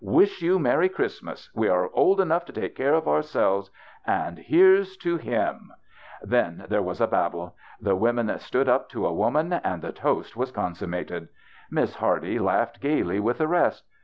Wish 0.03 0.41
you 0.41 0.57
merry 0.57 0.89
Christmas. 0.89 1.51
We 1.53 1.67
are 1.69 1.91
old 1.93 2.19
enough 2.19 2.45
to 2.45 2.51
take 2.51 2.73
care 2.73 2.95
of 2.95 3.07
ourselves; 3.07 3.69
and— 4.03 4.35
and 4.39 4.39
here's 4.47 4.97
to 4.97 5.17
him!" 5.17 5.71
THE 6.21 6.25
BAGHELOR'8 6.25 6.29
CHRISTMAS 6.29 6.57
47 6.57 6.57
Then 6.57 6.65
there 6.71 6.81
was 6.81 6.99
babel. 7.01 7.55
The 7.79 7.95
women 7.95 8.39
stood 8.39 8.67
up 8.67 8.89
to 8.89 9.05
a 9.05 9.13
woman, 9.13 9.53
and 9.53 9.83
the 9.83 9.91
toast 9.91 10.35
was 10.35 10.51
consum 10.51 10.89
mated. 10.89 11.27
Miss 11.69 11.93
Hardy 11.97 12.39
laughed 12.39 12.81
gayly 12.81 13.19
with 13.19 13.37
the 13.37 13.47
rest. 13.47 13.83